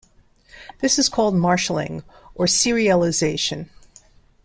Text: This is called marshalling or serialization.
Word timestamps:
This 0.79 0.97
is 0.97 1.09
called 1.09 1.35
marshalling 1.35 2.03
or 2.33 2.45
serialization. 2.47 3.69